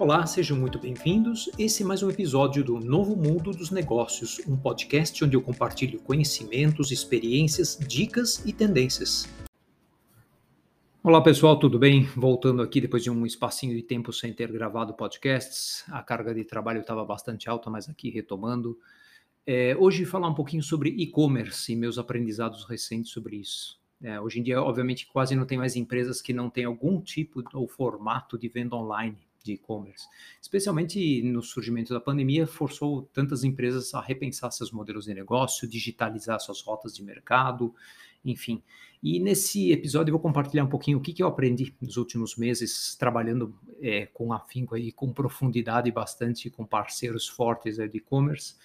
[0.00, 1.50] Olá, sejam muito bem-vindos.
[1.58, 5.98] Esse é mais um episódio do Novo Mundo dos Negócios, um podcast onde eu compartilho
[5.98, 9.28] conhecimentos, experiências, dicas e tendências.
[11.02, 12.04] Olá pessoal, tudo bem?
[12.14, 16.44] Voltando aqui depois de um espacinho de tempo sem ter gravado podcasts, a carga de
[16.44, 18.78] trabalho estava bastante alta, mas aqui retomando.
[19.44, 23.80] É, hoje falar um pouquinho sobre e-commerce e meus aprendizados recentes sobre isso.
[24.00, 27.42] É, hoje em dia, obviamente, quase não tem mais empresas que não têm algum tipo
[27.52, 30.06] ou formato de venda online de e-commerce.
[30.40, 36.40] Especialmente no surgimento da pandemia, forçou tantas empresas a repensar seus modelos de negócio, digitalizar
[36.40, 37.74] suas rotas de mercado,
[38.24, 38.62] enfim.
[39.02, 42.36] E nesse episódio eu vou compartilhar um pouquinho o que, que eu aprendi nos últimos
[42.36, 48.56] meses, trabalhando é, com afinco e com profundidade bastante com parceiros fortes de e-commerce.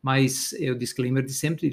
[0.00, 1.70] Mas é o disclaimer de sempre,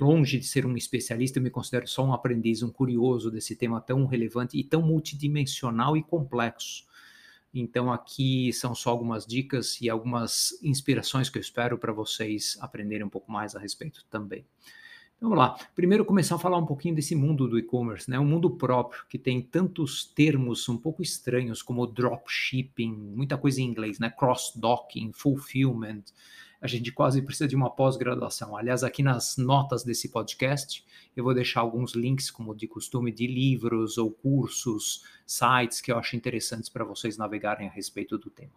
[0.00, 3.80] longe de ser um especialista, eu me considero só um aprendiz, um curioso desse tema
[3.80, 6.87] tão relevante e tão multidimensional e complexo
[7.52, 13.06] então, aqui são só algumas dicas e algumas inspirações que eu espero para vocês aprenderem
[13.06, 14.44] um pouco mais a respeito também.
[15.16, 15.58] Então, vamos lá.
[15.74, 18.18] Primeiro, começar a falar um pouquinho desse mundo do e-commerce, né?
[18.20, 23.64] Um mundo próprio que tem tantos termos um pouco estranhos como dropshipping, muita coisa em
[23.64, 24.10] inglês, né?
[24.10, 26.04] Cross-docking, fulfillment,
[26.60, 28.56] a gente quase precisa de uma pós-graduação.
[28.56, 30.84] Aliás, aqui nas notas desse podcast,
[31.16, 35.98] eu vou deixar alguns links, como de costume, de livros ou cursos, sites que eu
[35.98, 38.52] acho interessantes para vocês navegarem a respeito do tema.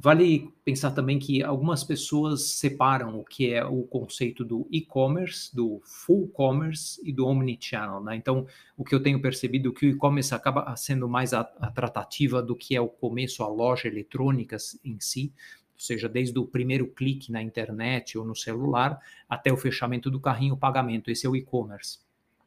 [0.00, 5.80] Vale pensar também que algumas pessoas separam o que é o conceito do e-commerce, do
[5.82, 8.00] full commerce e do omnichannel.
[8.00, 8.14] Né?
[8.14, 8.46] Então,
[8.76, 12.40] o que eu tenho percebido é que o e-commerce acaba sendo mais a, a tratativa
[12.40, 15.32] do que é o começo, a loja eletrônica em si
[15.78, 20.18] ou seja, desde o primeiro clique na internet ou no celular até o fechamento do
[20.18, 21.08] carrinho, o pagamento.
[21.08, 22.00] Esse é o e-commerce.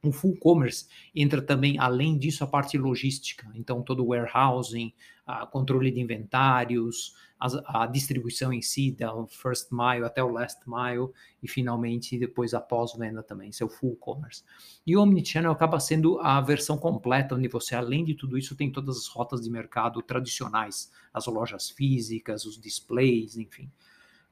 [0.03, 3.47] O full commerce entra também, além disso, a parte logística.
[3.53, 4.91] Então, todo o warehousing,
[5.25, 10.61] a controle de inventários, a, a, distribuição em si, da first mile até o last
[10.67, 11.09] mile,
[11.41, 14.43] e finalmente depois a pós-venda também, isso é o full commerce.
[14.85, 18.71] E o Omnichannel acaba sendo a versão completa, onde você, além de tudo isso, tem
[18.71, 23.71] todas as rotas de mercado tradicionais, as lojas físicas, os displays, enfim.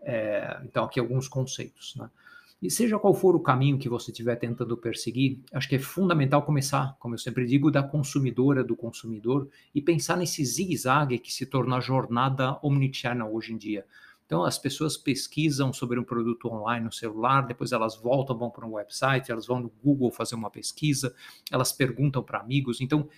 [0.02, 2.10] É, então, aqui alguns conceitos, né?
[2.62, 6.42] E seja qual for o caminho que você estiver tentando perseguir, acho que é fundamental
[6.42, 11.46] começar, como eu sempre digo, da consumidora, do consumidor, e pensar nesse zigue-zague que se
[11.46, 13.86] torna a jornada omnichannel hoje em dia.
[14.26, 18.68] Então, as pessoas pesquisam sobre um produto online no celular, depois elas voltam, vão para
[18.68, 21.16] um website, elas vão no Google fazer uma pesquisa,
[21.52, 22.80] elas perguntam para amigos.
[22.82, 23.10] Então,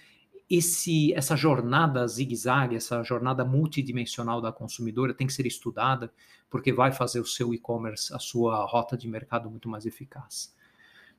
[0.51, 6.11] esse, essa jornada zigue-zague, essa jornada multidimensional da consumidora tem que ser estudada,
[6.49, 10.53] porque vai fazer o seu e-commerce, a sua rota de mercado muito mais eficaz.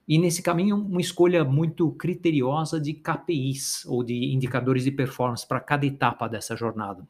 [0.06, 5.60] E nesse caminho, uma escolha muito criteriosa de KPIs, ou de indicadores de performance, para
[5.60, 7.08] cada etapa dessa jornada.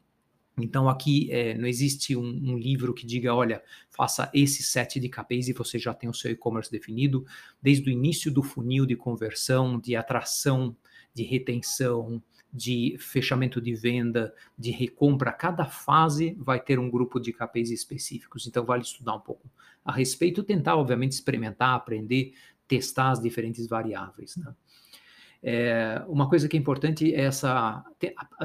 [0.57, 5.09] Então, aqui é, não existe um, um, livro que diga, olha, faça esse set de
[5.09, 7.25] KPIs e você já tem o seu e-commerce definido,
[7.61, 10.75] desde o início do funil de conversão, de atração
[11.13, 17.33] de retenção, de fechamento de venda, de recompra, cada fase vai ter um grupo de
[17.33, 18.45] KPIs específicos.
[18.45, 19.49] Então, vale estudar um pouco
[19.83, 22.33] a respeito, tentar, obviamente, experimentar, aprender,
[22.67, 24.37] testar as diferentes variáveis.
[24.37, 24.53] Né?
[25.45, 27.83] É, uma coisa que é importante é essa,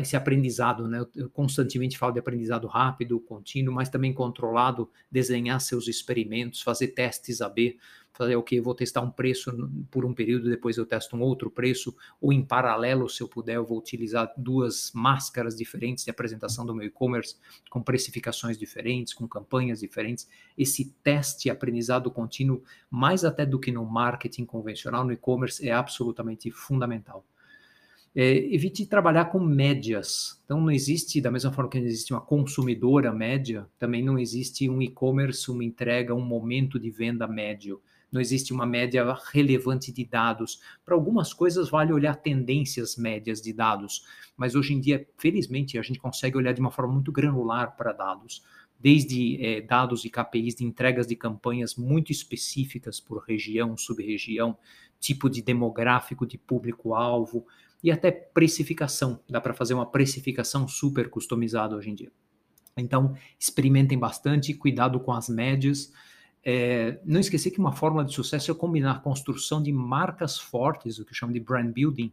[0.01, 1.07] esse aprendizado, né?
[1.15, 7.41] Eu constantemente falo de aprendizado rápido, contínuo, mas também controlado, desenhar seus experimentos, fazer testes
[7.41, 7.79] AB,
[8.13, 9.53] fazer o que vou testar um preço
[9.91, 13.57] por um período, depois eu testo um outro preço, ou em paralelo, se eu puder,
[13.57, 17.37] eu vou utilizar duas máscaras diferentes de apresentação do meu e-commerce,
[17.71, 20.29] com precificações diferentes, com campanhas diferentes.
[20.57, 26.51] Esse teste aprendizado contínuo, mais até do que no marketing convencional, no e-commerce, é absolutamente
[26.51, 27.25] fundamental.
[28.17, 30.41] É, evite trabalhar com médias.
[30.45, 34.69] Então, não existe, da mesma forma que não existe uma consumidora média, também não existe
[34.69, 37.81] um e-commerce, uma entrega, um momento de venda médio
[38.11, 40.61] não existe uma média relevante de dados.
[40.85, 44.05] Para algumas coisas vale olhar tendências médias de dados,
[44.37, 47.93] mas hoje em dia, felizmente, a gente consegue olhar de uma forma muito granular para
[47.93, 48.45] dados,
[48.79, 54.57] desde é, dados e KPIs de entregas de campanhas muito específicas por região, sub-região,
[55.01, 57.47] tipo de demográfico de público-alvo
[57.83, 59.21] e até precificação.
[59.29, 62.13] Dá para fazer uma precificação super customizada hoje em dia.
[62.77, 65.93] Então, experimentem bastante, cuidado com as médias.
[66.45, 70.99] É, não esquecer que uma fórmula de sucesso é combinar a construção de marcas fortes,
[70.99, 72.13] o que chama de brand building,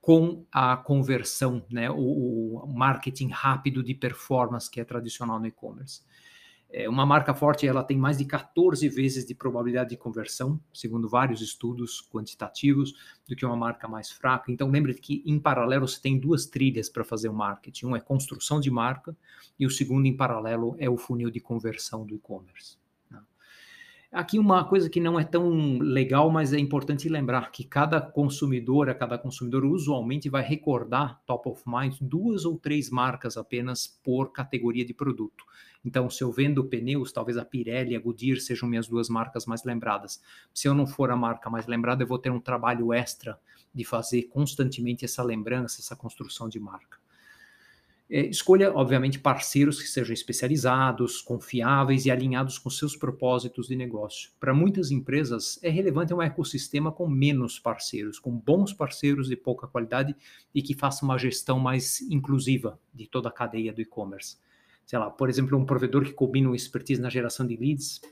[0.00, 6.02] com a conversão, né, o, o marketing rápido de performance que é tradicional no e-commerce.
[6.76, 11.08] É, uma marca forte ela tem mais de 14 vezes de probabilidade de conversão, segundo
[11.08, 12.92] vários estudos quantitativos,
[13.28, 14.50] do que uma marca mais fraca.
[14.50, 17.86] Então lembre que em paralelo você tem duas trilhas para fazer o marketing.
[17.86, 19.16] Um é construção de marca
[19.56, 22.76] e o segundo em paralelo é o funil de conversão do e-commerce.
[24.14, 28.88] Aqui uma coisa que não é tão legal, mas é importante lembrar que cada consumidor,
[28.88, 34.30] a cada consumidor usualmente vai recordar top of mind duas ou três marcas apenas por
[34.30, 35.44] categoria de produto.
[35.84, 39.46] Então, se eu vendo pneus, talvez a Pirelli e a Goodyear sejam minhas duas marcas
[39.46, 40.22] mais lembradas.
[40.54, 43.36] Se eu não for a marca mais lembrada, eu vou ter um trabalho extra
[43.74, 46.98] de fazer constantemente essa lembrança, essa construção de marca.
[48.10, 54.30] É, escolha, obviamente, parceiros que sejam especializados, confiáveis e alinhados com seus propósitos de negócio.
[54.38, 59.66] Para muitas empresas, é relevante um ecossistema com menos parceiros, com bons parceiros de pouca
[59.66, 60.14] qualidade
[60.54, 64.36] e que faça uma gestão mais inclusiva de toda a cadeia do e-commerce.
[64.84, 68.02] Sei lá, por exemplo, um provedor que combina o expertise na geração de leads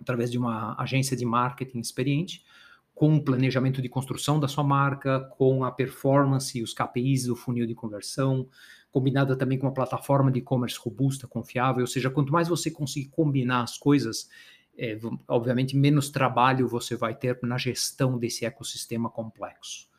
[0.00, 2.44] através de uma agência de marketing experiente,
[2.94, 7.36] com o planejamento de construção da sua marca, com a performance e os KPIs do
[7.36, 8.48] funil de conversão,
[8.90, 13.08] combinada também com uma plataforma de e-commerce robusta, confiável, ou seja, quanto mais você conseguir
[13.08, 14.28] combinar as coisas,
[14.76, 19.91] é, obviamente menos trabalho você vai ter na gestão desse ecossistema complexo.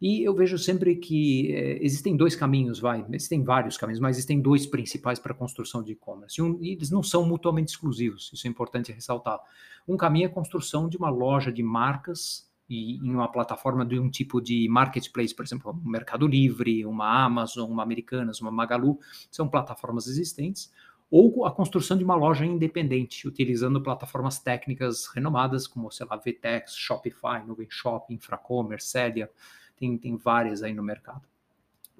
[0.00, 4.40] E eu vejo sempre que é, existem dois caminhos, vai, existem vários caminhos, mas existem
[4.40, 6.40] dois principais para a construção de e-commerce.
[6.40, 9.40] Um, e eles não são mutuamente exclusivos, isso é importante ressaltar.
[9.86, 13.98] Um caminho é a construção de uma loja de marcas e em uma plataforma de
[13.98, 18.98] um tipo de marketplace, por exemplo, um Mercado Livre, uma Amazon, uma Americanas, uma Magalu,
[19.30, 20.70] são plataformas existentes,
[21.10, 26.76] ou a construção de uma loja independente, utilizando plataformas técnicas renomadas, como, sei lá, VTEX,
[26.76, 27.66] Shopify, Nuvem
[28.10, 29.30] Infracommerce, Celia,
[29.78, 31.22] tem, tem várias aí no mercado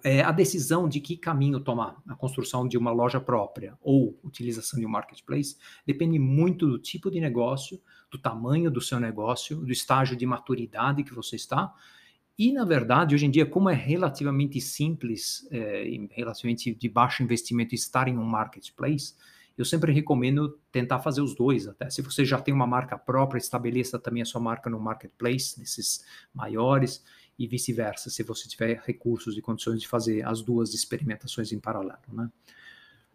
[0.02, 4.78] é, a decisão de que caminho tomar, a construção de uma loja própria ou utilização
[4.78, 7.80] de um marketplace, depende muito do tipo de negócio,
[8.10, 11.74] do tamanho do seu negócio, do estágio de maturidade que você está.
[12.38, 17.74] E, na verdade, hoje em dia, como é relativamente simples, é, relativamente de baixo investimento
[17.74, 19.14] estar em um marketplace,
[19.56, 21.66] eu sempre recomendo tentar fazer os dois.
[21.66, 25.58] Até se você já tem uma marca própria, estabeleça também a sua marca no marketplace,
[25.58, 27.02] desses maiores
[27.38, 32.00] e vice-versa, se você tiver recursos e condições de fazer as duas experimentações em paralelo.
[32.12, 32.28] Né?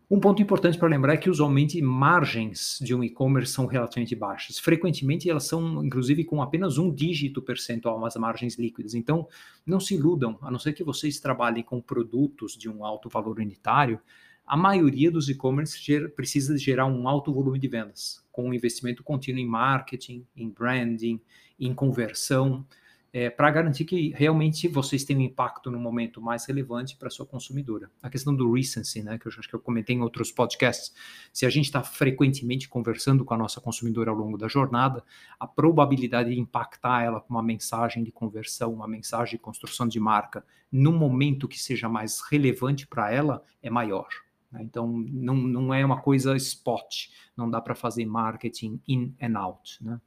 [0.10, 4.60] Um ponto importante para lembrar é que usualmente margens de um e-commerce são relativamente baixas.
[4.60, 8.94] Frequentemente elas são, inclusive, com apenas um dígito percentual as margens líquidas.
[8.94, 9.28] Então,
[9.66, 13.40] não se iludam, a não ser que vocês trabalhem com produtos de um alto valor
[13.40, 14.00] unitário,
[14.46, 15.80] a maioria dos e-commerce
[16.16, 21.20] precisa gerar um alto volume de vendas, com um investimento contínuo em marketing, em branding,
[21.58, 22.66] em conversão
[23.13, 27.27] é, para garantir que realmente vocês tenham um impacto no momento mais relevante para sua
[27.27, 27.92] consumidora.
[28.01, 30.92] A questão do recency, né, que eu acho que eu comentei em outros podcasts,
[31.31, 35.04] se a gente está frequentemente conversando com a nossa consumidora ao longo da jornada,
[35.39, 40.00] a probabilidade de impactar ela com uma mensagem de conversão, uma mensagem de construção de
[40.00, 44.07] marca, no momento que seja mais relevante para ela, é maior.
[44.51, 44.62] Né?
[44.63, 49.83] Então, não, não é uma coisa spot, não dá para fazer marketing in and out.
[49.83, 50.01] Né?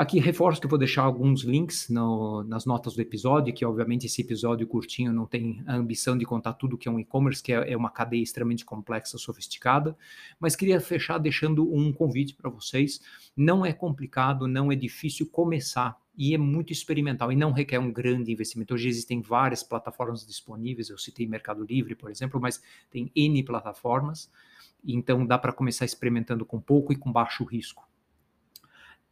[0.00, 4.22] Aqui reforço que vou deixar alguns links no, nas notas do episódio, que obviamente esse
[4.22, 7.72] episódio curtinho não tem a ambição de contar tudo que é um e-commerce, que é,
[7.72, 9.94] é uma cadeia extremamente complexa, sofisticada,
[10.40, 12.98] mas queria fechar deixando um convite para vocês.
[13.36, 17.92] Não é complicado, não é difícil começar e é muito experimental e não requer um
[17.92, 18.72] grande investimento.
[18.72, 24.30] Hoje existem várias plataformas disponíveis, eu citei Mercado Livre, por exemplo, mas tem N plataformas,
[24.82, 27.89] então dá para começar experimentando com pouco e com baixo risco.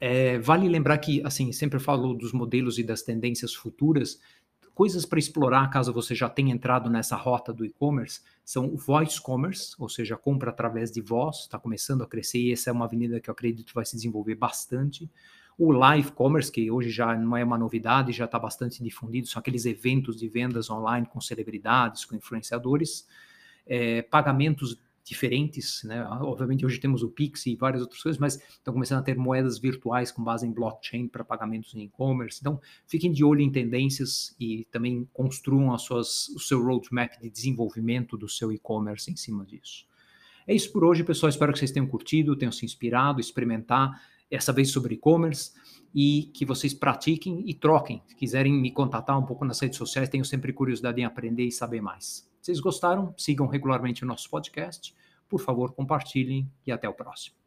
[0.01, 4.21] É, vale lembrar que, assim, sempre falo dos modelos e das tendências futuras,
[4.75, 9.21] coisas para explorar caso você já tenha entrado nessa rota do e-commerce são o voice
[9.21, 12.87] commerce, ou seja, compra através de voz, está começando a crescer e essa é uma
[12.87, 15.11] avenida que eu acredito vai se desenvolver bastante.
[15.59, 19.39] O live commerce, que hoje já não é uma novidade, já está bastante difundido, são
[19.39, 23.07] aqueles eventos de vendas online com celebridades, com influenciadores.
[23.67, 26.05] É, pagamentos diferentes, né?
[26.21, 29.59] Obviamente hoje temos o Pix e várias outras coisas, mas estão começando a ter moedas
[29.59, 32.39] virtuais com base em blockchain para pagamentos em e-commerce.
[32.41, 37.31] Então, fiquem de olho em tendências e também construam as suas, o seu roadmap de
[37.31, 39.87] desenvolvimento do seu e-commerce em cima disso.
[40.47, 41.29] É isso por hoje, pessoal.
[41.29, 44.01] Espero que vocês tenham curtido, tenham se inspirado, experimentar
[44.31, 45.53] essa vez sobre e-commerce
[45.95, 48.03] e que vocês pratiquem e troquem.
[48.07, 51.53] Se quiserem me contatar um pouco nas redes sociais, tenho sempre curiosidade em aprender e
[51.53, 52.29] saber mais.
[52.41, 54.95] Se vocês gostaram, sigam regularmente o nosso podcast.
[55.29, 57.38] Por favor, compartilhem e até o próximo.